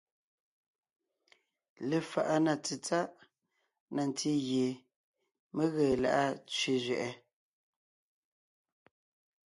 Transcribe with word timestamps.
Lefaʼa 1.89 2.35
na 2.45 2.53
tsetsáʼ 2.63 3.07
na 3.93 4.01
ntí 4.09 4.31
gie 4.47 4.67
mé 5.55 5.63
ge 5.73 5.85
lá’a 6.03 6.23
tsẅé 6.49 6.73
zẅɛʼɛ: 6.85 7.09